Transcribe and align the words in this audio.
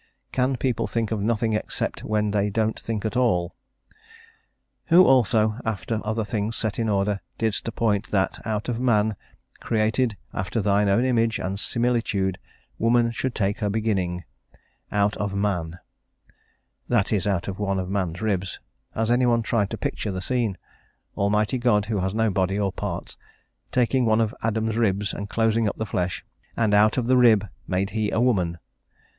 "can 0.31 0.57
people 0.57 0.87
think 0.87 1.11
of 1.11 1.21
nothing 1.21 1.53
except 1.53 2.03
when 2.03 2.31
they 2.31 2.49
don't 2.49 2.79
think 2.79 3.05
at 3.05 3.15
all?" 3.15 3.53
who 4.85 5.05
also 5.05 5.59
(after 5.63 5.99
other 6.03 6.25
things 6.25 6.55
set 6.55 6.79
in 6.79 6.89
order) 6.89 7.21
didst 7.37 7.67
appoint 7.67 8.07
that 8.07 8.39
out 8.43 8.67
of 8.67 8.79
man 8.79 9.15
(created 9.59 10.17
after 10.33 10.59
thine 10.59 10.89
own 10.89 11.05
image 11.05 11.37
and 11.39 11.59
similitude) 11.59 12.39
woman 12.79 13.11
should 13.11 13.35
take 13.35 13.59
her 13.59 13.69
beginning:" 13.69 14.23
"out 14.91 15.15
of 15.17 15.35
man," 15.35 15.77
that 16.87 17.13
is 17.13 17.27
out 17.27 17.47
of 17.47 17.59
one 17.59 17.77
of 17.77 17.87
man's 17.87 18.23
ribs; 18.23 18.59
has 18.95 19.11
any 19.11 19.27
one 19.27 19.43
tried 19.43 19.69
to 19.69 19.77
picture 19.77 20.09
the 20.09 20.19
scene: 20.19 20.57
Almighty 21.15 21.59
God, 21.59 21.85
who 21.85 21.99
has 21.99 22.15
no 22.15 22.31
body 22.31 22.57
nor 22.57 22.71
parts, 22.71 23.17
taking 23.71 24.07
one 24.07 24.19
of 24.19 24.33
Adam's 24.41 24.77
ribs, 24.77 25.13
and 25.13 25.29
closing 25.29 25.67
up 25.69 25.77
the 25.77 25.85
flesh, 25.85 26.25
and 26.57 26.73
"out 26.73 26.97
of 26.97 27.05
the 27.05 27.17
rib 27.17 27.47
made 27.67 27.91
he 27.91 28.09
a 28.09 28.19
woman." 28.19 28.57